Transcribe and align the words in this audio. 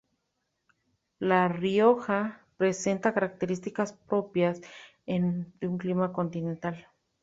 La 1.19 1.47
Rioja 1.47 2.39
presenta 2.57 3.13
características 3.13 3.93
propias 3.93 4.59
de 5.05 5.51
un 5.67 5.77
clima 5.77 6.11
continental. 6.11 6.87